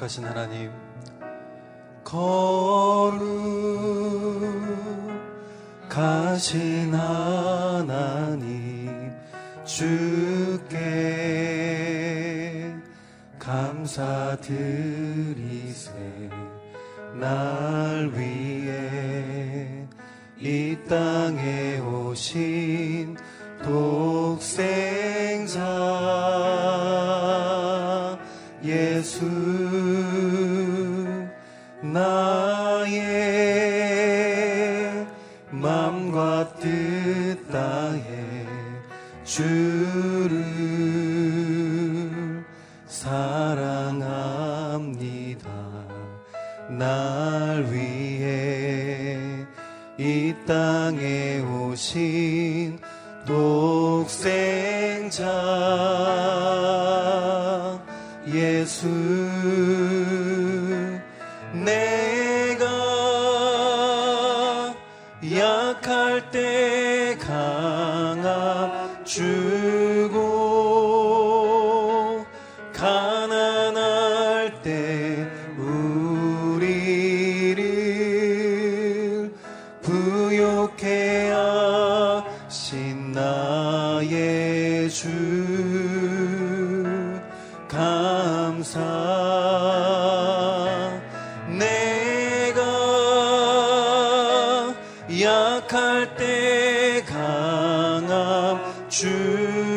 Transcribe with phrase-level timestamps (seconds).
[0.00, 0.72] 거룩하신 하나님
[2.04, 3.34] 거룩하신
[6.94, 8.48] 하나님
[9.66, 10.80] 주께
[13.38, 14.70] 감사드리세.
[17.20, 19.86] 날 위해
[20.38, 23.18] 이 땅에 오신
[23.62, 23.99] 독
[35.60, 38.46] 맘과 뜻 다해
[39.24, 40.44] 주를
[42.86, 44.30] 사랑합니다.
[46.70, 49.46] 날 위해
[49.98, 52.78] 이 땅에 오신
[53.26, 53.59] 독
[96.20, 99.69] 때 강함 주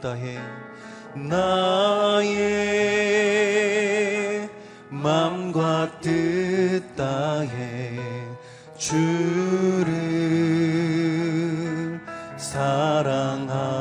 [0.00, 0.38] 다 해.
[1.14, 2.36] 나의
[4.90, 7.98] 마음과 뜻 다해.
[8.76, 9.86] 주를
[12.36, 13.76] 사랑합니다.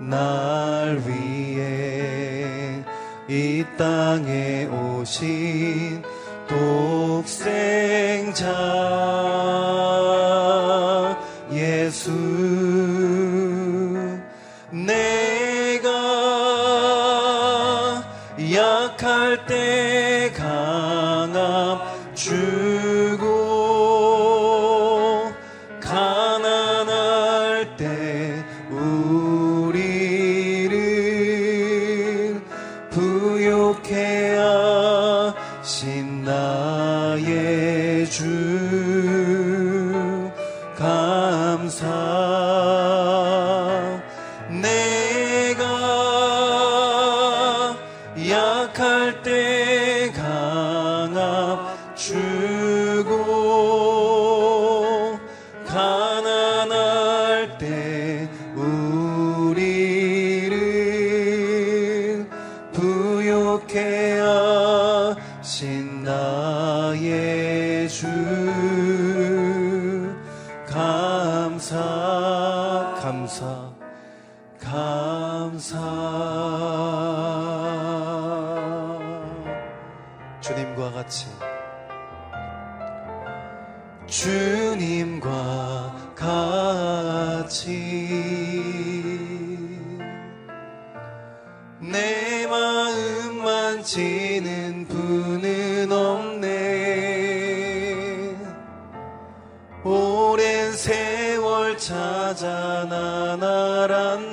[0.00, 2.84] 날 위해
[3.28, 5.89] 이 땅에 오신
[18.90, 20.99] 약할 때강
[80.50, 81.26] 주님과 같이.
[84.06, 85.30] 주님과
[86.16, 87.68] 같이.
[91.78, 96.50] 내 마음 만 지는 분은 없네.
[99.84, 104.29] 오랜 세월 찾아 난 알았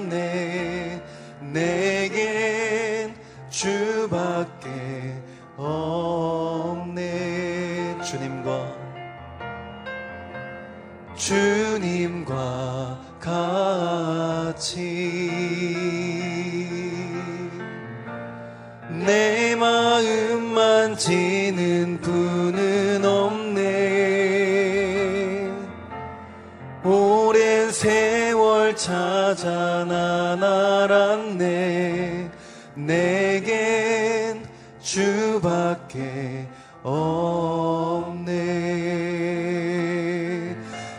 [35.87, 36.47] 밖에
[36.83, 38.35] 없네.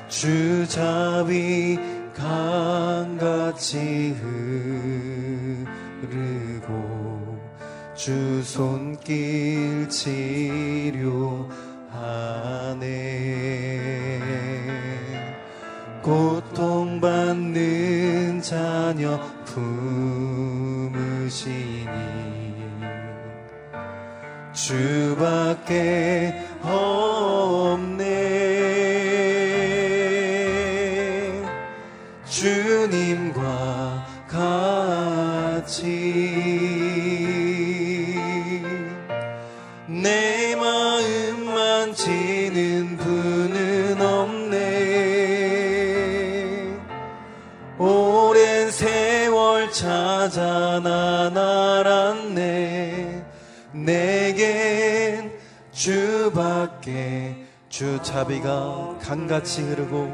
[0.08, 1.78] 주 자비
[2.14, 4.16] 강같이
[6.00, 7.38] 흐르고
[7.94, 11.48] 주 손길 치료하네.
[16.02, 17.60] 고통받는
[18.40, 20.17] 자녀 품
[24.68, 26.34] 주밖에
[56.68, 57.34] 주밖에
[57.68, 60.12] 주 자비가 강같이 흐르고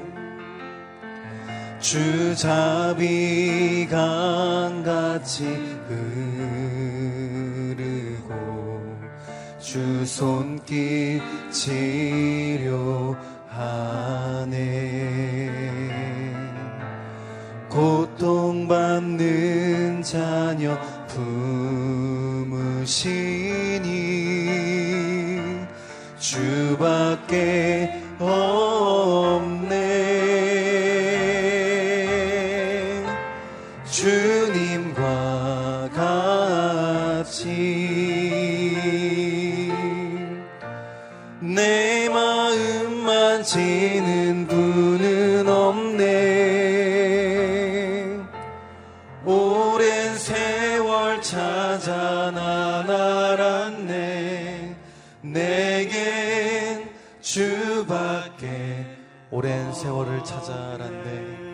[1.81, 5.45] 주 자비 강같이
[7.67, 7.85] 흐르고
[9.59, 11.21] 주 손길
[11.51, 12.95] 치료하네.
[17.69, 19.23] 고통받는
[20.03, 20.79] 자녀
[22.69, 23.44] 품으시니
[26.35, 28.04] 주밖에
[59.85, 61.45] 세월을 찾아 알았네.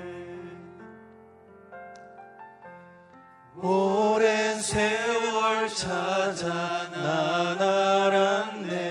[3.57, 8.89] 오랜 세월 찾아 난 알았네.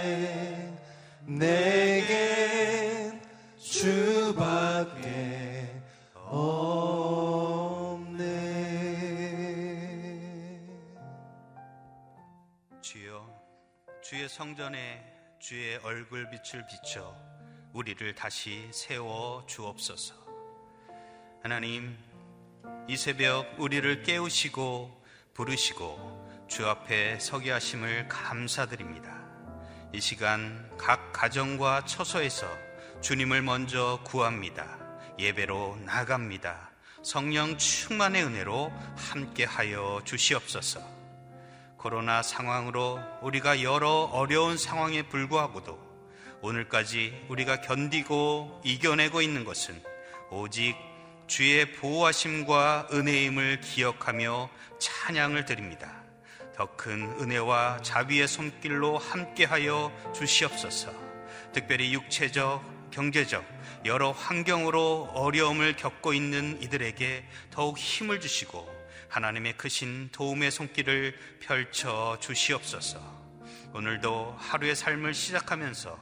[1.26, 3.22] 내겐
[3.58, 5.02] 주밖에
[6.16, 6.50] 없네.
[12.82, 13.26] 주여
[14.02, 15.02] 주의 성전에
[15.40, 17.29] 주의 얼굴 빛을 비춰
[17.74, 20.16] 우리를 다시 세워 주옵소서.
[21.44, 21.96] 하나님,
[22.88, 25.04] 이 새벽 우리를 깨우시고
[25.36, 29.20] 부르시고 주 앞에 서게 하심을 감사드립니다.
[29.94, 32.48] 이 시간 각 가정과 처소에서
[33.02, 34.78] 주님을 먼저 구합니다.
[35.20, 36.72] 예배로 나갑니다.
[37.04, 40.82] 성령 충만의 은혜로 함께하여 주시옵소서.
[41.78, 45.89] 코로나 상황으로 우리가 여러 어려운 상황에 불구하고도
[46.42, 49.82] 오늘까지 우리가 견디고 이겨내고 있는 것은
[50.32, 50.76] 오직
[51.28, 54.50] 주의 보호하심과 은혜임을 기억하며
[54.80, 56.04] 찬양을 드립니다.
[56.56, 60.92] 더 큰 은혜와 자비의 손길로 함께하여 주시옵소서.
[61.54, 63.46] 특별히 육체적, 경제적,
[63.86, 68.68] 여러 환경으로 어려움을 겪고 있는 이들에게 더욱 힘을 주시고
[69.08, 73.19] 하나님의 크신 도움의 손길을 펼쳐 주시옵소서.
[73.74, 75.98] 오늘도 하루의 삶을 시작하면서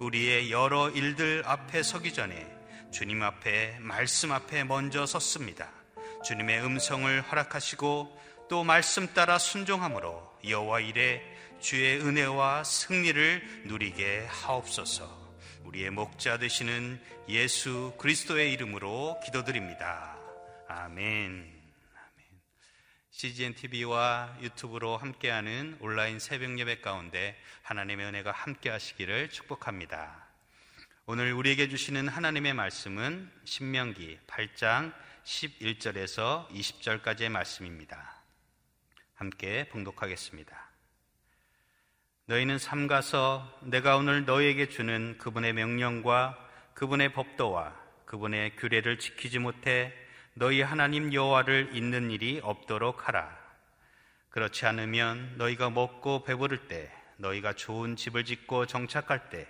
[0.00, 2.50] 우리의 여러 일들 앞에 서기 전에
[2.90, 5.70] 주님 앞에 말씀 앞에 먼저 섰습니다.
[6.24, 11.22] 주님의 음성을 허락하시고 또 말씀 따라 순종함으로 여호와 일에
[11.60, 15.22] 주의 은혜와 승리를 누리게 하옵소서.
[15.64, 20.18] 우리의 목자 되시는 예수 그리스도의 이름으로 기도드립니다.
[20.68, 21.51] 아멘.
[23.12, 30.26] CGN TV와 유튜브로 함께하는 온라인 새벽 예배 가운데 하나님의 은혜가 함께 하시기를 축복합니다.
[31.04, 38.22] 오늘 우리에게 주시는 하나님의 말씀은 신명기 8장 11절에서 20절까지의 말씀입니다.
[39.14, 40.70] 함께 봉독하겠습니다.
[42.24, 46.38] 너희는 삼가서 내가 오늘 너희에게 주는 그분의 명령과
[46.72, 50.01] 그분의 법도와 그분의 규례를 지키지 못해
[50.34, 53.36] 너희 하나님 여호와를 잊는 일이 없도록 하라.
[54.30, 59.46] 그렇지 않으면 너희가 먹고 배부를 때, 너희가 좋은 집을 짓고 정착할 때,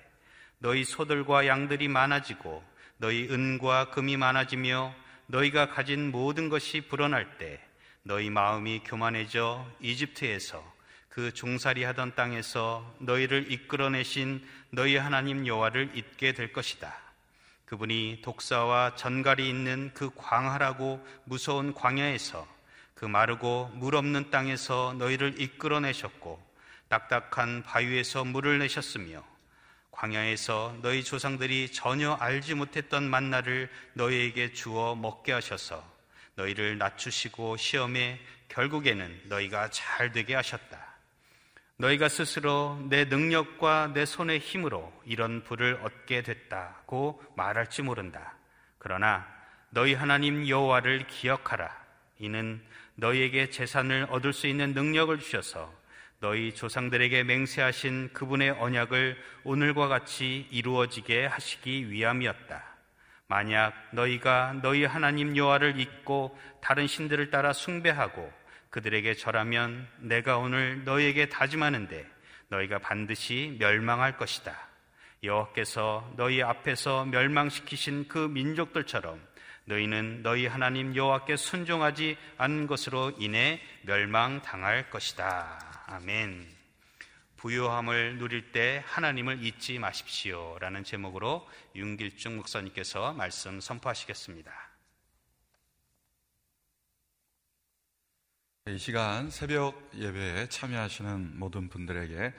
[0.58, 2.64] 너희 소들과 양들이 많아지고
[2.96, 4.92] 너희 은과 금이 많아지며
[5.28, 7.60] 너희가 가진 모든 것이 불어날 때,
[8.02, 10.72] 너희 마음이 교만해져 이집트에서
[11.08, 17.11] 그 종살이 하던 땅에서 너희를 이끌어내신 너희 하나님 여호와를 잊게 될 것이다.
[17.72, 22.46] 그분이 독사와 전갈이 있는 그 광활하고 무서운 광야에서
[22.92, 26.38] 그 마르고 물 없는 땅에서 너희를 이끌어내셨고
[26.88, 29.24] 딱딱한 바위에서 물을 내셨으며
[29.90, 35.82] 광야에서 너희 조상들이 전혀 알지 못했던 만나를 너희에게 주어 먹게 하셔서
[36.34, 40.91] 너희를 낮추시고 시험에 결국에는 너희가 잘 되게 하셨다.
[41.82, 48.34] 너희가 스스로 내 능력과 내 손의 힘으로 이런 부를 얻게 됐다고 말할지 모른다.
[48.78, 49.26] 그러나
[49.70, 51.76] 너희 하나님 여호와를 기억하라.
[52.20, 52.62] 이는
[52.94, 55.72] 너희에게 재산을 얻을 수 있는 능력을 주셔서
[56.20, 62.62] 너희 조상들에게 맹세하신 그분의 언약을 오늘과 같이 이루어지게 하시기 위함이었다.
[63.26, 68.32] 만약 너희가 너희 하나님 여호와를 잊고 다른 신들을 따라 숭배하고
[68.72, 72.10] 그들에게 절하면 내가 오늘 너희에게 다짐하는데
[72.48, 74.56] 너희가 반드시 멸망할 것이다.
[75.22, 79.20] 여호와께서 너희 앞에서 멸망시키신 그 민족들처럼
[79.66, 85.84] 너희는 너희 하나님 여호와께 순종하지 않은 것으로 인해 멸망당할 것이다.
[85.86, 86.48] 아멘.
[87.36, 90.56] 부유함을 누릴 때 하나님을 잊지 마십시오.
[90.60, 94.61] 라는 제목으로 윤길중 목사님께서 말씀 선포하시겠습니다.
[98.68, 102.32] 이 시간 새벽 예배에 참여하시는 모든 분들에게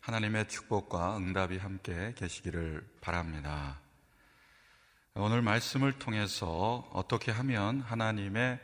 [0.00, 3.80] 하나님의 축복과 응답이 함께 계시기를 바랍니다.
[5.14, 8.60] 오늘 말씀을 통해서 어떻게 하면 하나님의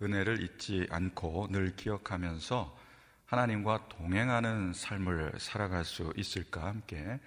[0.00, 2.78] 은혜를 잊지 않고 늘 기억하면서
[3.26, 7.18] 하나님과 동행하는 삶을 살아갈 수 있을까 함께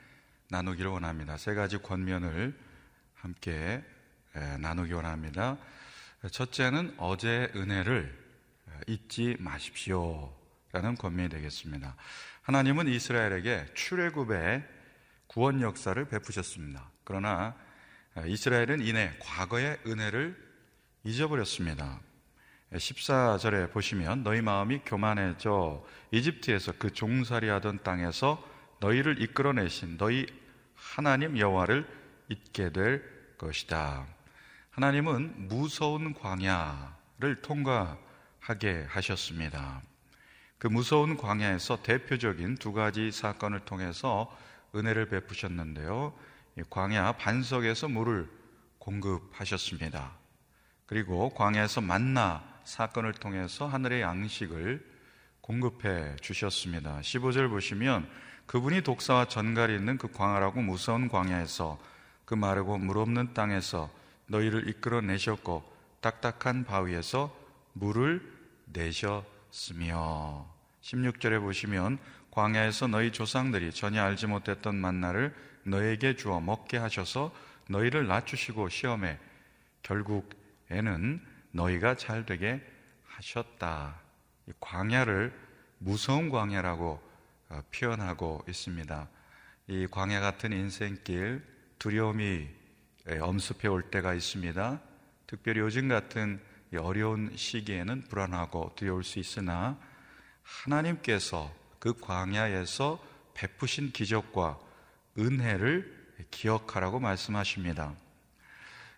[0.52, 1.36] 나누기를 원합니다.
[1.36, 2.58] 세 가지 권면을
[3.14, 3.84] 함께
[4.62, 5.58] 나누기 원합니다.
[6.32, 8.23] 첫째는 어제 은혜를
[8.88, 10.34] 잊지 마십시오.
[10.72, 11.96] 라는 권면이 되겠습니다.
[12.42, 14.64] 하나님은 이스라엘에게 출애굽의
[15.28, 16.90] 구원 역사를 베푸셨습니다.
[17.04, 17.56] 그러나
[18.26, 20.36] 이스라엘은 이내 과거의 은혜를
[21.04, 22.00] 잊어버렸습니다.
[22.74, 28.44] 14절에 보시면 너희 마음이 교만해져 이집트에서 그 종살이 하던 땅에서
[28.80, 30.26] 너희를 이끌어내신 너희
[30.74, 31.88] 하나님 여호와를
[32.30, 33.04] 잊게 될
[33.38, 34.08] 것이다.
[34.72, 37.98] 하나님은 무서운 광야를 통과
[38.44, 39.82] 하게 하셨습니다.
[40.58, 44.36] 그 무서운 광야에서 대표적인 두 가지 사건을 통해서
[44.76, 46.14] 은혜를 베푸셨는데요.
[46.70, 48.30] 광야 반석에서 물을
[48.80, 50.12] 공급하셨습니다.
[50.86, 54.94] 그리고 광야에서 만나 사건을 통해서 하늘의 양식을
[55.40, 57.00] 공급해 주셨습니다.
[57.00, 58.10] 15절 보시면
[58.46, 61.80] 그분이 독사와 전갈이 있는 그 광활하고 무서운 광야에서
[62.26, 63.90] 그 마르고 물 없는 땅에서
[64.28, 65.64] 너희를 이끌어 내셨고
[66.02, 67.34] 딱딱한 바위에서
[67.74, 68.33] 물을
[68.66, 70.48] 내셨으며
[70.82, 72.00] 16절에 보시면
[72.32, 77.34] 광야에서 너희 조상들이 전혀 알지 못했던 만나를 너에게 주어 먹게 하셔서
[77.70, 79.20] 너희를 낮추시고 시험에
[79.84, 82.62] 결국에는 너희가 잘 되게
[83.06, 84.00] 하셨다.
[84.60, 85.34] 광야를
[85.78, 87.02] 무서운 광야라고
[87.50, 89.08] 어, 표현하고 있습니다.
[89.68, 91.46] 이 광야 같은 인생길
[91.80, 92.48] 두려움이
[93.20, 94.82] 엄습해 올 때가 있습니다.
[95.28, 96.42] 특별히 요즘 같은
[96.78, 99.78] 어려운 시기에는 불안하고 두려울 수 있으나
[100.44, 103.04] 하나님께서 그 광야에서
[103.34, 104.60] 베푸신 기적과
[105.18, 107.94] 은혜를 기억하라고 말씀하십니다.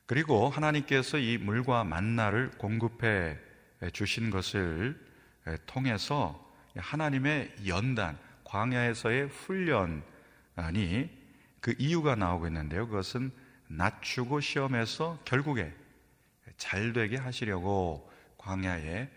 [0.05, 3.37] 그리고 하나님께서 이 물과 만나를 공급해
[3.93, 4.99] 주신 것을
[5.65, 11.09] 통해서 하나님의 연단, 광야에서의 훈련이
[11.59, 12.87] 그 이유가 나오고 있는데요.
[12.87, 13.31] 그것은
[13.67, 15.73] 낮추고 시험해서 결국에
[16.57, 19.09] 잘 되게 하시려고 광야에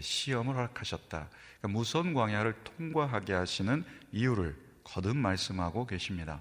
[0.00, 1.28] 시험을 허락하셨다.
[1.58, 6.40] 그러니까 무서운 광야를 통과하게 하시는 이유를 거듭 말씀하고 계십니다.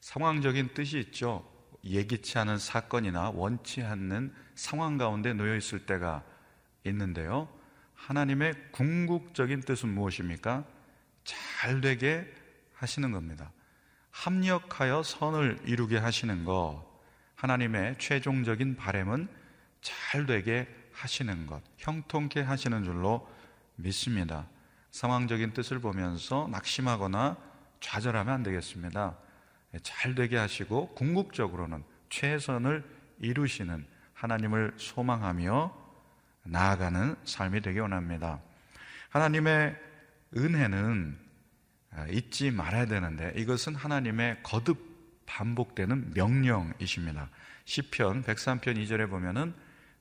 [0.00, 1.48] 상황적인 뜻이 있죠.
[1.84, 6.22] 예기치 않은 사건이나 원치 않는 상황 가운데 놓여 있을 때가
[6.84, 7.48] 있는데요.
[7.94, 10.64] 하나님의 궁극적인 뜻은 무엇입니까?
[11.24, 12.30] 잘 되게
[12.74, 13.50] 하시는 겁니다.
[14.10, 16.84] 합력하여 선을 이루게 하시는 것.
[17.36, 19.28] 하나님의 최종적인 바램은
[19.84, 23.28] 잘 되게 하시는 것, 형통케 하시는 줄로
[23.76, 24.48] 믿습니다.
[24.90, 27.36] 상황적인 뜻을 보면서 낙심하거나
[27.80, 29.16] 좌절하면 안 되겠습니다.
[29.82, 32.82] 잘 되게 하시고 궁극적으로는 최선을
[33.20, 35.76] 이루시는 하나님을 소망하며
[36.44, 38.40] 나아가는 삶이 되기 원합니다.
[39.10, 39.76] 하나님의
[40.36, 41.18] 은혜는
[42.10, 44.94] 잊지 말아야 되는데 이것은 하나님의 거듭
[45.26, 47.28] 반복되는 명령이십니다.
[47.64, 49.54] 시편 103편 2절에 보면은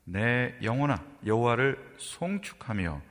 [0.05, 3.01] 내 영혼아 여호와를 송축하며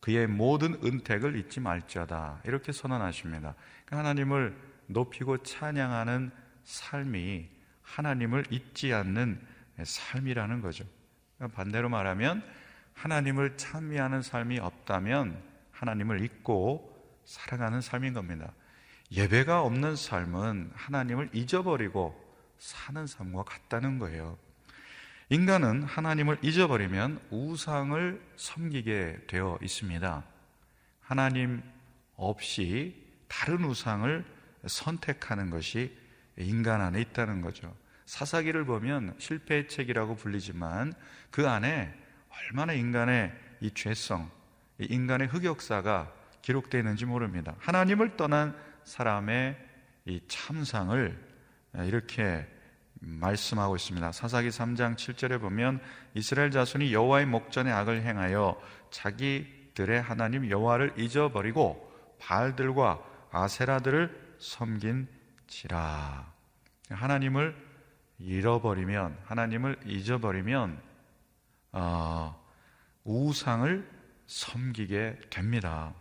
[0.00, 3.54] 그의 모든 은택을 잊지 말지어다 이렇게 선언하십니다.
[3.84, 6.30] 그러니까 하나님을 높이고 찬양하는
[6.64, 7.48] 삶이
[7.82, 9.40] 하나님을 잊지 않는
[9.82, 10.84] 삶이라는 거죠.
[11.36, 12.42] 그러니까 반대로 말하면
[12.94, 16.92] 하나님을 찬미하는 삶이 없다면 하나님을 잊고
[17.24, 18.52] 살아가는 삶인 겁니다.
[19.10, 22.18] 예배가 없는 삶은 하나님을 잊어버리고
[22.58, 24.38] 사는 삶과 같다는 거예요.
[25.32, 30.22] 인간은 하나님을 잊어버리면 우상을 섬기게 되어 있습니다.
[31.00, 31.62] 하나님
[32.16, 34.26] 없이 다른 우상을
[34.66, 35.96] 선택하는 것이
[36.36, 37.74] 인간 안에 있다는 거죠.
[38.04, 40.92] 사사기를 보면 실패의 책이라고 불리지만
[41.30, 41.98] 그 안에
[42.28, 44.30] 얼마나 인간의 이 죄성,
[44.78, 46.12] 이 인간의 흑역사가
[46.42, 47.54] 기록되어 있는지 모릅니다.
[47.58, 49.56] 하나님을 떠난 사람의
[50.04, 51.18] 이 참상을
[51.86, 52.46] 이렇게
[53.02, 54.12] 말씀하고 있습니다.
[54.12, 55.80] 사사기 3장 7절에 보면
[56.14, 66.32] 이스라엘 자손이 여호와의 목전에 악을 행하여 자기들의 하나님 여호와를 잊어버리고 바알들과 아세라들을 섬긴지라.
[66.90, 67.56] 하나님을
[68.18, 70.80] 잃어버리면 하나님을 잊어버리면
[71.72, 72.40] 어,
[73.04, 73.90] 우상을
[74.26, 75.94] 섬기게 됩니다.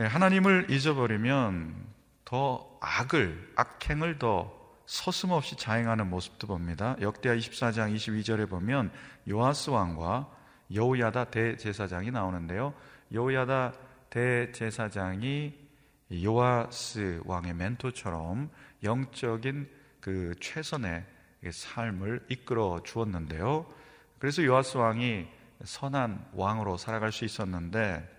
[0.00, 1.86] 예, 하나님을 잊어버리면
[2.24, 6.96] 더 악을 악행을 더 서슴없이 자행하는 모습도 봅니다.
[7.00, 8.92] 역대하 24장 22절에 보면
[9.28, 10.30] 요아스 왕과
[10.74, 12.74] 여우야다 대제사장이 나오는데요.
[13.12, 13.72] 여우야다
[14.10, 15.54] 대제사장이
[16.22, 18.50] 요아스 왕의 멘토처럼
[18.82, 21.04] 영적인 그 최선의
[21.50, 23.66] 삶을 이끌어 주었는데요.
[24.18, 25.26] 그래서 요아스 왕이
[25.64, 28.10] 선한 왕으로 살아갈 수 있었는데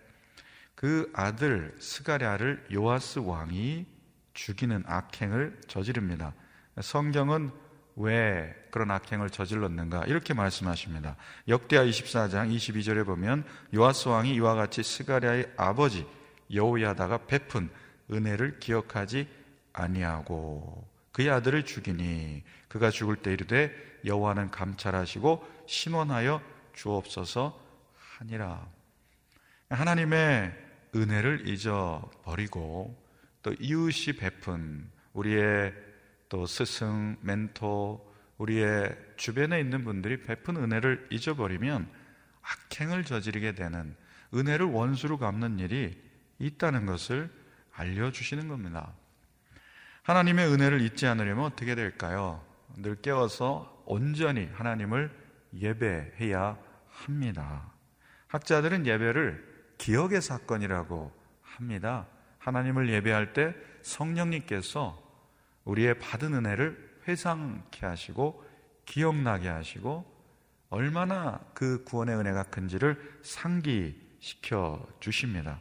[0.74, 3.86] 그 아들 스가랴를 요아스 왕이
[4.34, 6.34] 죽이는 악행을 저지릅니다.
[6.82, 7.51] 성경은
[7.96, 11.15] 왜 그런 악행을 저질렀는가 이렇게 말씀하십니다.
[11.48, 16.05] 역대하 24장 22절에 보면 요아스 왕이 이와 같이 스가랴의 아버지
[16.53, 17.70] 여호야다가 베푼
[18.12, 19.27] 은혜를 기억하지
[19.72, 26.41] 아니하고 그의 아들을 죽이니 그가 죽을 때 이르되 여호와는 감찰하시고 신원하여
[26.73, 27.58] 주옵소서
[28.17, 28.67] 하니라.
[29.69, 30.54] 하나님의
[30.93, 33.02] 은혜를 잊어버리고
[33.41, 35.73] 또 이웃이 베푼 우리의
[36.36, 41.89] 또 스승, 멘토, 우리의 주변에 있는 분들이 베푼 은혜를 잊어버리면
[42.41, 43.95] 악행을 저지르게 되는
[44.34, 45.98] 은혜를 원수로 갚는 일이
[46.39, 47.32] 있다는 것을
[47.71, 48.91] 알려주시는 겁니다.
[50.04, 52.43] 하나님의 은혜를 잊지 않으려면 어떻게 될까요?
[52.76, 55.17] 늘 깨워서 온전히 하나님을
[55.54, 56.58] 예배해야
[56.89, 57.71] 합니다.
[58.28, 62.08] 학자들은 예배를 기억의 사건이라고 합니다.
[62.39, 65.05] 하나님을 예배할 때 성령님께서
[65.65, 68.43] 우리의 받은 은혜를 회상케 하시고
[68.86, 70.13] 기억나게 하시고
[70.69, 75.60] 얼마나 그 구원의 은혜가 큰지를 상기시켜 주십니다.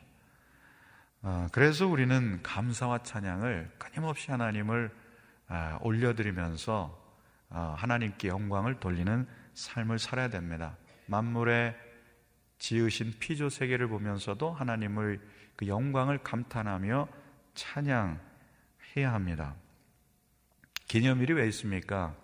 [1.23, 4.95] 아, 그래서 우리는 감사와 찬양을 끊임없이 하나님을
[5.49, 7.03] 아, 올려드리면서
[7.51, 10.77] 아, 하나님께 영광을 돌리는 삶을 살아야 됩니다.
[11.07, 11.77] 만물의
[12.59, 15.21] 지으신 피조 세계를 보면서도 하나님을
[15.57, 17.09] 그 영광을 감탄하며
[17.55, 18.19] 찬양해야
[19.13, 19.55] 합니다.
[20.95, 22.15] 기념일이 왜 있습니까?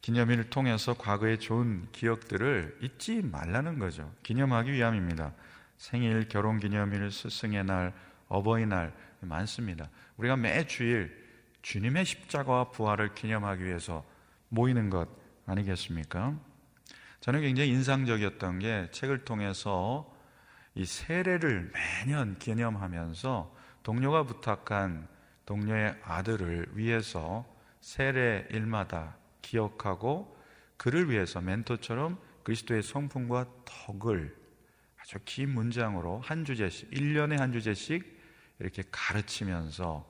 [0.00, 4.10] 기념일을 통해서 과거의 좋은 기억들을 잊지 말라는 거죠.
[4.22, 5.34] 기념하기 위함입니다.
[5.76, 7.92] 생일, 결혼 기념일, 스승의 날,
[8.28, 9.90] 어버이날 많습니다.
[10.16, 11.14] 우리가 매 주일
[11.60, 14.06] 주님의 십자가와 부활을 기념하기 위해서
[14.48, 15.06] 모이는 것
[15.44, 16.34] 아니겠습니까?
[17.20, 20.10] 저는 굉장히 인상적이었던 게 책을 통해서
[20.74, 25.08] 이 세례를 매년 기념하면서 동료가 부탁한
[25.44, 30.36] 동료의 아들을 위해서 세례 일마다 기억하고
[30.76, 34.36] 그를 위해서 멘토처럼 그리스도의 성품과 덕을
[35.00, 38.18] 아주 긴 문장으로 한 주제씩, 1년에 한 주제씩
[38.58, 40.08] 이렇게 가르치면서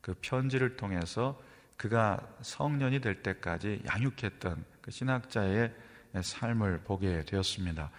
[0.00, 1.40] 그 편지를 통해서
[1.76, 5.72] 그가 성년이 될 때까지 양육했던 그 신학자의
[6.20, 7.90] 삶을 보게 되었습니다.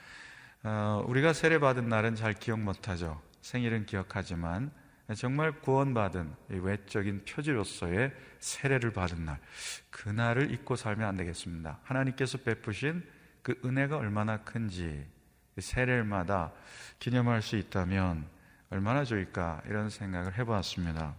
[0.64, 3.22] 어, 우리가 세례받은 날은 잘 기억 못하죠.
[3.42, 4.72] 생일은 기억하지만
[5.16, 9.40] 정말 구원받은 외적인 표지로서의 세례를 받은 날,
[9.90, 11.80] 그날을 잊고 살면 안 되겠습니다.
[11.84, 13.04] 하나님께서 베푸신
[13.42, 15.06] 그 은혜가 얼마나 큰지
[15.58, 16.52] 세례마다
[17.00, 18.28] 기념할 수 있다면
[18.70, 21.16] 얼마나 좋을까 이런 생각을 해보았습니다.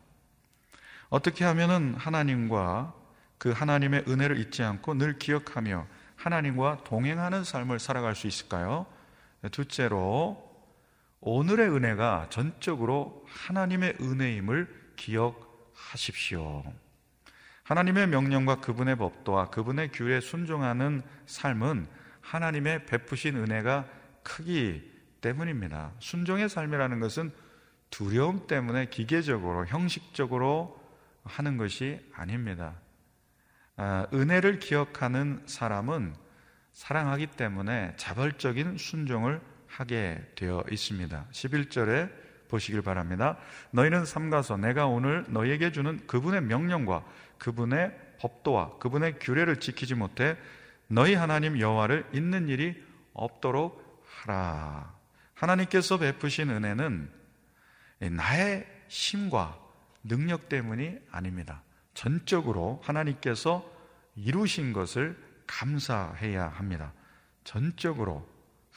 [1.09, 2.95] 어떻게 하면은 하나님과
[3.39, 8.87] 그 하나님의 은혜를 잊지 않고 늘 기억하며 하나님과 동행하는 삶을 살아갈 수 있을까요?
[9.51, 10.50] 둘째로
[11.21, 16.65] 오늘의 은혜가 전적으로 하나님의 은혜임을 기억하십시오.
[17.63, 21.87] 하나님의 명령과 그분의 법도와 그분의 규례에 순종하는 삶은
[22.21, 23.87] 하나님의 베푸신 은혜가
[24.23, 25.93] 크기 때문입니다.
[25.99, 27.33] 순종의 삶이라는 것은
[27.91, 30.81] 두려움 때문에 기계적으로, 형식적으로
[31.25, 32.75] 하는 것이 아닙니다.
[33.77, 36.15] 아, 은혜를 기억하는 사람은
[36.73, 41.27] 사랑하기 때문에 자발적인 순종을 하게 되어 있습니다.
[41.31, 42.11] 11절에
[42.49, 43.39] 보시길 바랍니다.
[43.71, 47.05] 너희는 삼가서 내가 오늘 너희에게 주는 그분의 명령과
[47.39, 50.37] 그분의 법도와 그분의 규례를 지키지 못해
[50.89, 54.93] 너희 하나님 여호와를 잊는 일이 없도록 하라.
[55.35, 57.11] 하나님께서 베푸신 은혜는
[58.11, 59.59] 나의 힘과
[60.03, 61.63] 능력 때문이 아닙니다.
[61.95, 63.65] 전적으로 하나님께서
[64.17, 66.93] 이루신 것을 감사해야 합니다.
[67.45, 68.29] 전적으로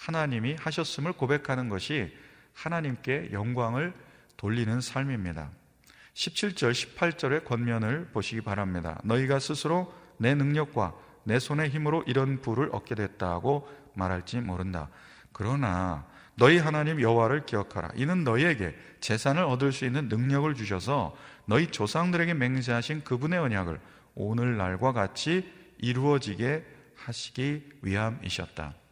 [0.04, 2.14] 하나님이 하셨음을 고백하는 것이
[2.54, 3.94] 하나님께 영광을
[4.36, 5.50] 돌리는 삶입니다.
[6.14, 9.00] 17절, 18절의 권면을 보시기 바랍니다.
[9.06, 14.90] 너희가 스스로 내 능력과 내 손의 힘으로 이런 부를 얻게 됐다고 말할지 모른다.
[15.32, 17.92] 그러나 너희 하나님 여호와를 기억하라.
[17.96, 23.80] 이는 너희에게 재산을 얻을 수 있는 능력을 주셔서 너희 조상들에게 맹세하신 그분의 언약을
[24.16, 26.66] 오늘날과 같이 이루어지게
[26.98, 28.83] 하시기 위함이셨다.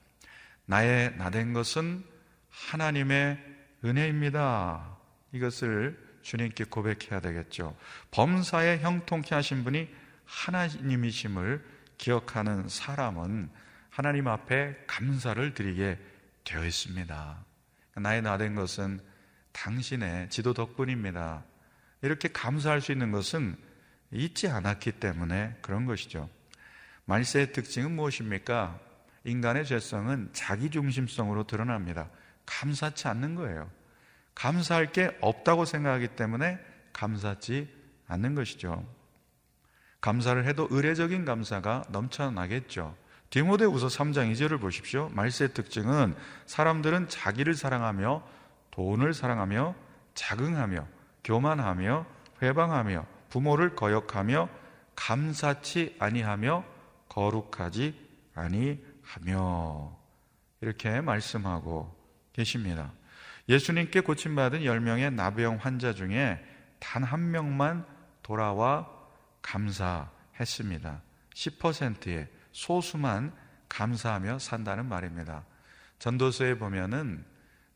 [0.71, 2.01] 나의 나 된 것은
[2.49, 3.37] 하나님의
[3.83, 4.97] 은혜입니다.
[5.33, 7.75] 이것을 주님께 고백해야 되겠죠.
[8.11, 9.89] 범사에 형통케 하신 분이
[10.23, 11.61] 하나님이심을
[11.97, 13.49] 기억하는 사람은
[13.89, 15.99] 하나님 앞에 감사를 드리게
[16.45, 17.45] 되어 있습니다.
[17.97, 19.01] 나의 나 된 것은
[19.51, 21.43] 당신의 지도 덕분입니다.
[22.01, 23.57] 이렇게 감사할 수 있는 것은
[24.13, 26.29] 잊지 않았기 때문에 그런 것이죠.
[27.03, 28.79] 말세의 특징은 무엇입니까?
[29.23, 32.09] 인간의 죄성은 자기중심성으로 드러납니다.
[32.45, 33.69] 감사치 않는 거예요.
[34.35, 36.59] 감사할 게 없다고 생각하기 때문에
[36.93, 37.69] 감사치
[38.07, 38.85] 않는 것이죠.
[40.01, 42.95] 감사를 해도 의례적인 감사가 넘쳐나겠죠.
[43.29, 45.09] 디모데우서 3장 2절을 보십시오.
[45.13, 46.15] 말세의 특징은
[46.47, 48.23] 사람들은 자기를 사랑하며
[48.71, 49.75] 돈을 사랑하며
[50.15, 50.87] 자긍하며
[51.23, 52.05] 교만하며
[52.41, 54.49] 회방하며 부모를 거역하며
[54.95, 56.65] 감사치 아니하며
[57.07, 57.95] 거룩하지
[58.35, 59.97] 아니 하며
[60.61, 61.93] 이렇게 말씀하고
[62.33, 62.93] 계십니다.
[63.49, 66.43] 예수님께 고침받은 10명의 나병 환자 중에
[66.79, 67.85] 단 한 명만
[68.23, 68.89] 돌아와
[69.41, 71.01] 감사했습니다.
[71.33, 73.33] 10%의 소수만
[73.69, 75.45] 감사하며 산다는 말입니다.
[75.99, 77.25] 전도서에 보면은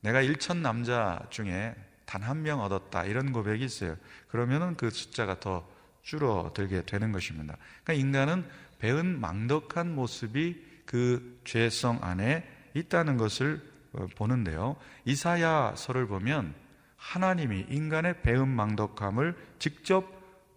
[0.01, 3.97] 내가 일천 남자 중에 단 한 명 얻었다 이런 고백이 있어요.
[4.27, 5.67] 그러면은 그 숫자가 더
[6.03, 7.57] 줄어들게 되는 것입니다.
[7.83, 8.47] 그러니까 인간은
[8.79, 14.77] 배은 망덕한 모습이 그 죄성 안에 있다는 것을 어, 보는데요.
[15.03, 16.55] 이사야서를 보면
[16.95, 20.09] 하나님이 인간의 배은 망덕함을 직접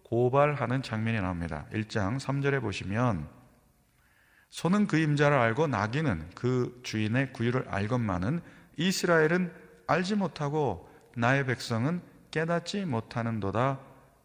[0.03, 1.65] 고발하는 장면이 나옵니다.
[1.73, 3.27] 1장 3절에 보시면
[4.49, 8.39] 소는 그 임자를 알고 나귀는 그 주인의 구유를 알건만은
[8.77, 9.53] 이스라엘은
[9.87, 13.77] 알지 못하고 나의 백성은 깨닫지 못하는도다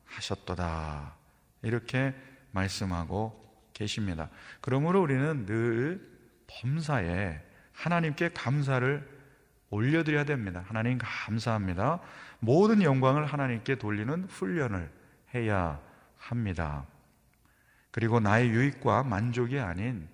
[0.05, 1.17] 하셨도다.
[1.63, 2.15] 이렇게
[2.53, 3.45] 말씀하고
[3.75, 4.31] 계십니다.
[4.61, 6.01] 그러므로 우리는 늘
[6.47, 7.41] 범사에
[7.73, 9.07] 하나님께 감사를
[9.71, 10.65] 올려드려야 됩니다.
[10.67, 12.01] 하나님 감사합니다.
[12.39, 14.91] 모든 영광을 하나님께 돌리는 훈련을
[15.35, 15.81] 해야
[16.17, 16.87] 합니다.
[17.91, 20.09] 그리고 나의 유익과 만족이 아닌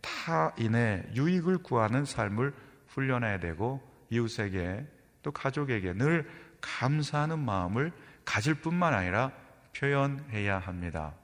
[0.00, 2.54] 타인의 유익을 구하는 삶을
[2.88, 4.86] 훈련해야 되고 이웃에게
[5.22, 6.28] 또 가족에게 늘
[6.60, 7.92] 감사하는 마음을
[8.24, 9.32] 가질 뿐만 아니라
[9.76, 11.14] 표현해야 합니다.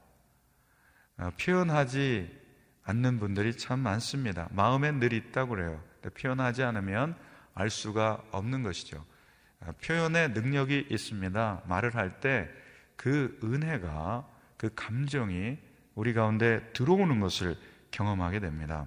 [1.17, 2.39] 어, 표현하지
[2.83, 4.47] 않는 분들이 참 많습니다.
[4.51, 5.83] 마음엔 늘 있다고 그래요.
[6.19, 7.15] 표현하지 않으면
[7.53, 9.05] 알 수가 없는 것이죠.
[9.59, 11.63] 어, 표현의 능력이 있습니다.
[11.67, 12.61] 말을 할 때
[13.01, 15.57] 그 은혜가 그 감정이
[15.95, 17.57] 우리 가운데 들어오는 것을
[17.89, 18.85] 경험하게 됩니다.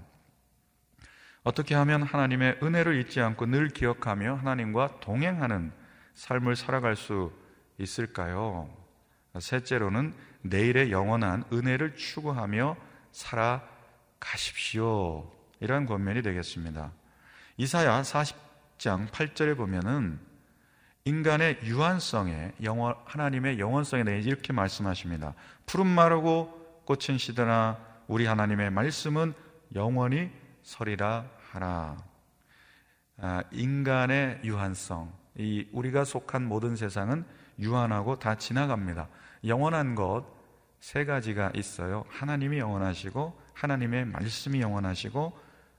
[1.42, 5.72] 어떻게 하면 하나님의 은혜를 잊지 않고 늘 기억하며 하나님과 동행하는
[6.14, 7.32] 삶을 살아갈 수
[7.78, 8.72] 있을까요?
[9.37, 12.76] 셋째로는 내일의 영원한 은혜를 추구하며
[13.12, 13.70] 살아가십시오.
[15.61, 16.92] 이러한 권면이 되겠습니다.
[17.57, 20.20] 이사야 40장 8절에 보면은
[21.07, 25.35] 인간의 유한성에 영원, 하나님의 영원성에 대해 이렇게 말씀하십니다.
[25.66, 29.35] 푸른 마르고 꽃은 시드나 우리 하나님의 말씀은
[29.74, 30.30] 영원히
[30.62, 31.96] 서리라 하라.
[33.16, 37.24] 아, 인간의 유한성, 이 우리가 속한 모든 세상은
[37.59, 39.09] 유한하고 다 지나갑니다.
[39.46, 40.35] 영원한 것
[40.85, 42.04] 세 가지가 있어요.
[42.11, 45.35] 하나님이 영원하시고 하나님의 말씀이 영원하시고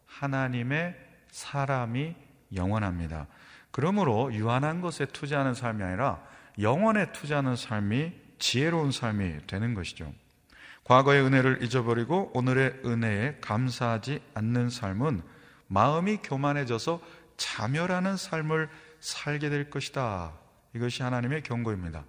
[0.08, 0.96] 하나님의
[1.30, 2.16] 사람이
[2.56, 3.28] 영원합니다.
[3.70, 6.24] 그러므로 유한한 것에 투자하는 삶이 아니라
[6.60, 10.12] 영원에 투자하는 삶이 지혜로운 삶이 되는 것이죠.
[10.86, 15.22] 과거의 은혜를 잊어버리고 오늘의 은혜에 감사하지 않는 삶은
[15.68, 17.00] 마음이 교만해져서
[17.38, 20.34] 자멸하는 삶을 살게 될 것이다.
[20.74, 22.06] 이것이 하나님의 경고입니다.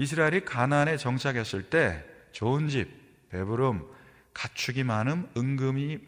[0.00, 2.88] 이스라엘이 가나안에 정착했을 때 좋은 집,
[3.28, 3.86] 배부름,
[4.32, 5.98] 가축이 많음, 은금이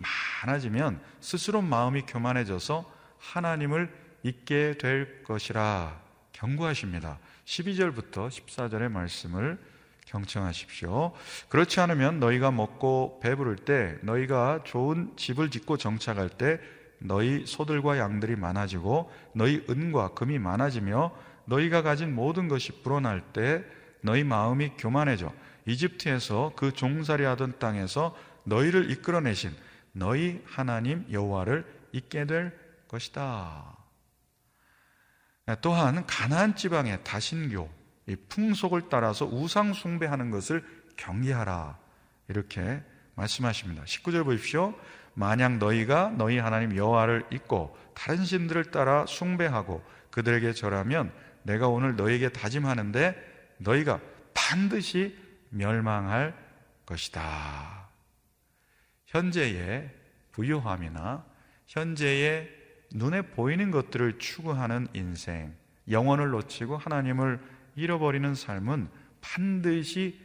[0.46, 6.00] 많아지면 스스로 마음이 교만해져서 하나님을 잊게 될 것이라
[6.32, 7.18] 경고하십니다.
[7.44, 9.58] 12절부터 14절의 말씀을
[10.06, 11.12] 경청하십시오.
[11.50, 16.60] 그렇지 않으면 너희가 먹고 배부를 때 너희가 좋은 집을 짓고 정착할 때
[16.98, 21.12] 너희 소들과 양들이 많아지고 너희 은과 금이 많아지며
[21.44, 23.62] 너희가 가진 모든 것이 불어날 때
[24.02, 25.32] 너희 마음이 교만해져
[25.66, 29.54] 이집트에서 그 종살이 하던 땅에서 너희를 이끌어내신
[29.92, 32.56] 너희 하나님 여호와를 잊게 될
[32.88, 33.76] 것이다.
[35.60, 37.70] 또한 가나안 지방의 다신교
[38.06, 40.64] 이 풍속을 따라서 우상 숭배하는 것을
[40.96, 41.78] 경계하라
[42.28, 42.82] 이렇게
[43.14, 43.84] 말씀하십니다.
[43.84, 44.74] 19절 보십시오.
[45.14, 51.12] 만약 너희가 너희 하나님 여호와를 잊고 다른 신들을 따라 숭배하고 그들에게 절하면
[51.42, 53.31] 내가 오늘 너희에게 다짐하는데
[53.62, 54.00] 너희가
[54.34, 55.16] 반드시
[55.50, 56.34] 멸망할
[56.86, 57.88] 것이다.
[59.06, 59.90] 현재의
[60.32, 61.24] 부유함이나
[61.66, 62.48] 현재의
[62.94, 65.54] 눈에 보이는 것들을 추구하는 인생,
[65.90, 67.40] 영혼을 놓치고 하나님을
[67.74, 68.88] 잃어버리는 삶은
[69.20, 70.20] 반드시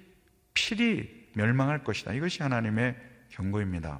[0.53, 2.13] 필히 멸망할 것이다.
[2.13, 2.95] 이것이 하나님의
[3.29, 3.99] 경고입니다.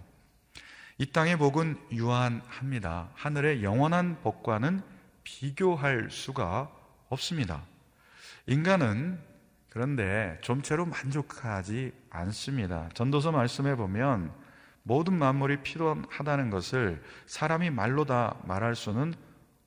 [0.98, 3.12] 이 땅의 복은 유한합니다.
[3.14, 4.82] 하늘의 영원한 복과는
[5.24, 6.72] 비교할 수가
[7.10, 7.64] 없습니다.
[8.48, 9.20] 인간은
[9.70, 12.90] 그런데 좀채로 만족하지 않습니다.
[12.94, 14.32] 전도서 말씀해 보면
[14.84, 19.14] 모든 만물이 필요하다는 것을 사람이 말로 다 말할 수는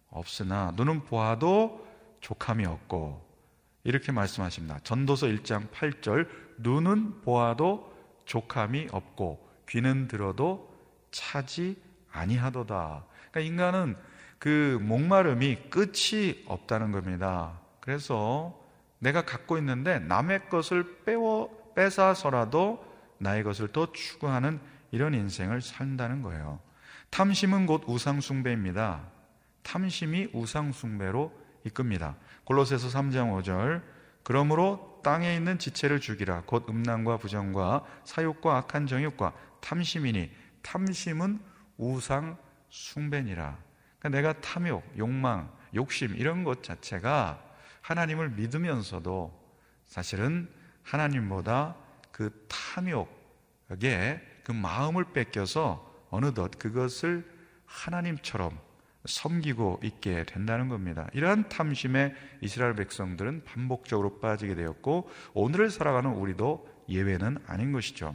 [0.08, 1.86] 없으나 눈은 보아도
[2.20, 3.24] 족함이 없고
[3.84, 4.80] 이렇게 말씀하십니다.
[4.82, 10.74] 전도서 1장 8절 눈은 보아도 족함이 없고 귀는 들어도
[11.10, 13.04] 차지 아니하도다.
[13.30, 13.96] 그러니까 인간은
[14.38, 17.60] 그 목마름이 끝이 없다는 겁니다.
[17.80, 18.59] 그래서
[19.00, 22.84] 내가 갖고 있는데 남의 것을 빼워 뺏어서라도
[23.18, 24.60] 나의 것을 더 추구하는
[24.92, 26.60] 이런 인생을 산다는 거예요.
[27.10, 29.08] 탐심은 곧 우상숭배입니다.
[29.62, 31.32] 탐심이 우상숭배로
[31.64, 32.16] 이끕니다.
[32.44, 33.82] 골로새서 3장 5절
[34.22, 40.30] 그러므로 땅에 있는 지체를 죽이라 곧 음란과 부정과 사욕과 악한 정욕과 탐심이니
[40.62, 41.40] 탐심은
[41.78, 42.36] 우상
[42.68, 43.58] 숭배니라.
[43.98, 47.49] 그러니까 내가 탐욕, 욕망, 욕심 이런 것 자체가
[47.80, 49.38] 하나님을 믿으면서도
[49.86, 50.48] 사실은
[50.82, 51.76] 하나님보다
[52.12, 57.28] 그 탐욕에 그 마음을 뺏겨서 어느덧 그것을
[57.66, 58.58] 하나님처럼
[59.06, 61.08] 섬기고 있게 된다는 겁니다.
[61.14, 68.14] 이러한 탐심에 이스라엘 백성들은 반복적으로 빠지게 되었고 오늘을 살아가는 우리도 예외는 아닌 것이죠.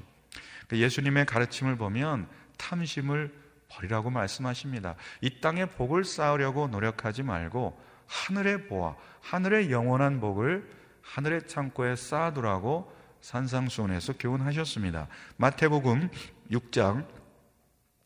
[0.67, 3.33] 그 예수님의 가르침을 보면 탐심을
[3.69, 4.95] 버리라고 말씀하십니다.
[5.21, 10.69] 이 땅의 복을 쌓으려고 노력하지 말고 하늘의 보아, 하늘의 영원한 복을
[11.01, 12.91] 하늘의 창고에 쌓아두라고
[13.21, 15.07] 산상수훈에서 교훈하셨습니다.
[15.37, 16.09] 마태복음
[16.51, 17.07] 6장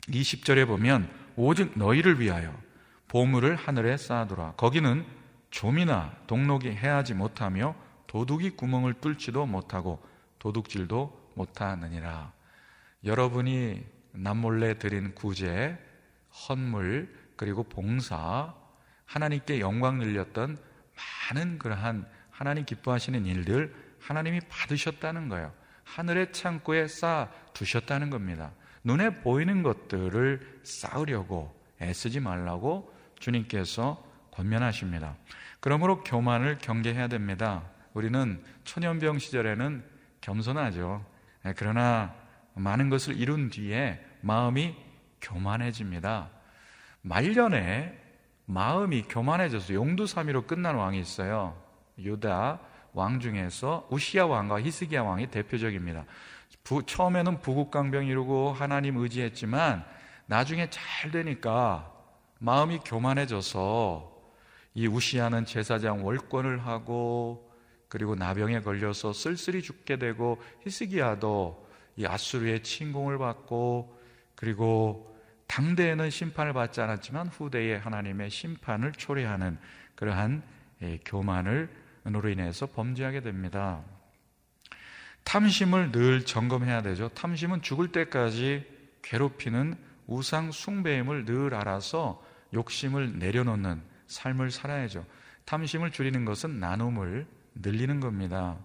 [0.08, 2.54] 20절에 보면 오직 너희를 위하여
[3.08, 4.54] 보물을 하늘에 쌓아두라.
[4.56, 5.06] 거기는
[5.50, 7.76] 좀이나 동록이 해하지 못하며
[8.08, 10.02] 도둑이 구멍을 뚫지도 못하고
[10.40, 12.32] 도둑질도 못하느니라.
[13.04, 15.78] 여러분이 남몰래 드린 구제,
[16.32, 18.54] 헌물, 그리고 봉사,
[19.10, 20.58] 하나님께 영광 늘렸던
[21.32, 25.52] 많은 그러한 하나님 기뻐하시는 일들 하나님이 받으셨다는 거예요.
[25.84, 28.52] 하늘의 창고에 쌓아 두셨다는 겁니다.
[28.84, 35.18] 눈에 보이는 것들을 쌓으려고 애쓰지 말라고 주님께서 권면하십니다.
[35.60, 37.64] 그러므로 교만을 경계해야 됩니다.
[37.94, 39.84] 우리는 천연병 시절에는
[40.22, 41.04] 겸손하죠.
[41.46, 42.14] 예, 그러나
[42.54, 44.76] 많은 것을 이룬 뒤에 마음이
[45.20, 46.30] 교만해집니다.
[47.02, 48.09] 말년에
[48.50, 51.56] 마음이 교만해져서 용두사미로 끝난 왕이 있어요.
[52.00, 52.60] 유다
[52.94, 56.06] 왕 중에서 우시아 왕과 히스기야 왕이 대표적입니다.
[56.64, 59.86] 부, 처음에는 부국강병 이루고 하나님 의지했지만
[60.26, 61.94] 나중에 잘 되니까
[62.40, 64.12] 마음이 교만해져서
[64.74, 67.54] 이 우시아는 제사장 월권을 하고
[67.88, 73.96] 그리고 나병에 걸려서 쓸쓸히 죽게 되고 히스기야도 이 아수르의 침공을 받고
[74.34, 75.09] 그리고
[75.60, 79.58] 당대에는 심판을 받지 않았지만 후대에 하나님의 심판을 초래하는
[79.96, 80.42] 그러한
[80.82, 81.70] 예, 교만을
[82.08, 83.82] 으로 인해서 범죄하게 됩니다.
[85.26, 87.10] 탐심을 늘 점검해야 되죠.
[87.10, 88.66] 탐심은 죽을 때까지
[89.02, 89.76] 괴롭히는
[90.08, 95.06] 우상 숭배임을 늘 알아서 욕심을 내려놓는 삶을 살아야죠.
[95.44, 98.58] 탐심을 줄이는 것은 나눔을 늘리는 겁니다.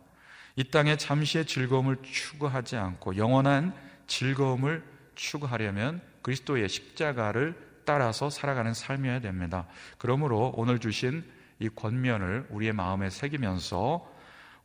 [0.54, 3.74] 이 땅에 잠시의 즐거움을 추구하지 않고 영원한
[4.06, 4.84] 즐거움을
[5.16, 9.66] 추구하려면 그리스도의 십자가를 따라서 살아가는 삶이어야 됩니다.
[9.98, 11.22] 그러므로 오늘 주신
[11.58, 14.10] 이 권면을 우리의 마음에 새기면서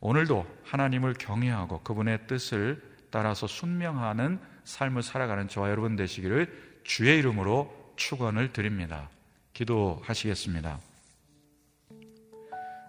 [0.00, 8.52] 오늘도 하나님을 경외하고 그분의 뜻을 따라서 순명하는 삶을 살아가는 저와 여러분 되시기를 주의 이름으로 축원을
[8.52, 9.10] 드립니다.
[9.52, 10.78] 기도하시겠습니다.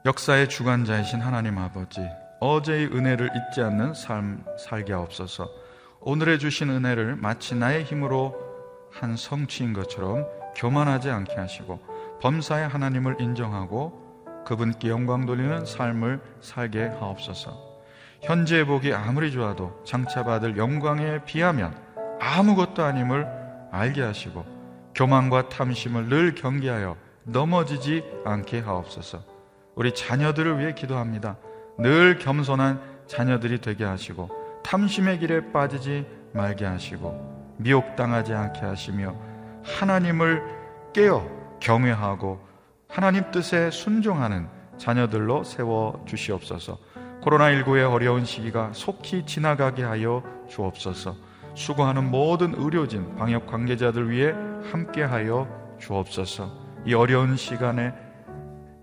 [0.05, 1.99] 역사의 주관자이신 하나님 아버지,
[2.39, 5.49] 어제의 은혜를 잊지 않는 삶 살게 하옵소서.
[5.99, 8.50] 오늘에 주신 은혜를 마치 나의 힘으로
[8.91, 10.25] 한 성취인 것처럼
[10.55, 11.79] 교만하지 않게 하시고
[12.21, 17.71] 범사의 하나님을 인정하고 그분께 영광 돌리는 삶을 살게 하옵소서.
[18.21, 21.75] 현재의 복이 아무리 좋아도 장차 받을 영광에 비하면
[22.19, 23.27] 아무것도 아님을
[23.71, 24.45] 알게 하시고
[24.93, 29.23] 교만과 탐심을 늘 경계하여 넘어지지 않게 하옵소서.
[29.75, 31.37] 우리 자녀들을 위해 기도합니다.
[31.77, 34.29] 늘 겸손한 자녀들이 되게 하시고
[34.63, 39.15] 탐심의 길에 빠지지 말게 하시고 미혹당하지 않게 하시며
[39.63, 40.43] 하나님을
[40.93, 41.27] 깨어
[41.59, 42.39] 경외하고
[42.87, 46.77] 하나님 뜻에 순종하는 자녀들로 세워 주시옵소서.
[47.21, 51.15] 코로나19의 어려운 시기가 속히 지나가게 하여 주옵소서.
[51.53, 54.33] 수고하는 모든 의료진, 방역 관계자들 위해
[54.71, 55.47] 함께하여
[55.79, 56.51] 주옵소서.
[56.85, 57.93] 이 어려운 시간에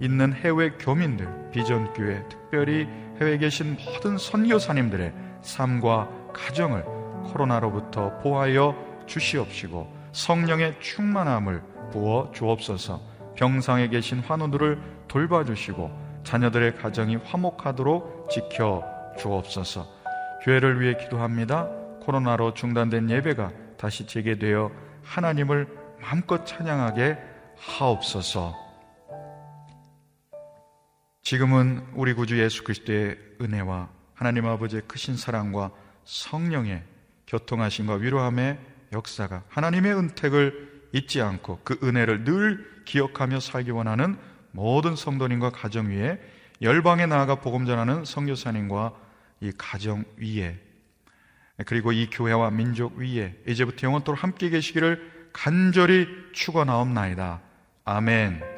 [0.00, 2.86] 있는 해외 교민들, 비전교회, 특별히
[3.20, 6.97] 해외에 계신 모든 선교사님들의 삶과 가정을
[7.32, 8.74] 코로나로부터 보하여
[9.06, 11.62] 주시옵시고 성령의 충만함을
[11.92, 13.00] 부어 주옵소서.
[13.36, 18.84] 병상에 계신 환우들을 돌봐주시고 자녀들의 가정이 화목하도록 지켜
[19.18, 19.86] 주옵소서.
[20.42, 21.68] 교회를 위해 기도합니다.
[22.02, 24.70] 코로나로 중단된 예배가 다시 재개되어
[25.04, 25.68] 하나님을
[26.00, 27.18] 마음껏 찬양하게
[27.56, 28.54] 하옵소서.
[31.22, 35.70] 지금은 우리 구주 예수 그리스도의 은혜와 하나님 아버지의 크신 사랑과
[36.04, 36.82] 성령의
[37.28, 38.58] 교통하심과 위로함의
[38.92, 44.16] 역사가 하나님의 은택을 잊지 않고 그 은혜를 늘 기억하며 살기 원하는
[44.50, 46.18] 모든 성도님과 가정 위에
[46.62, 48.92] 열방에 나아가 복음 전하는 성교사님과
[49.40, 50.58] 이 가정 위에
[51.66, 57.40] 그리고 이 교회와 민족 위에 이제부터 영원토록 함께 계시기를 간절히 축원하옵나이다.
[57.84, 58.57] 아멘.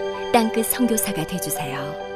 [0.31, 2.10] 땅끝 성교사가 되주세요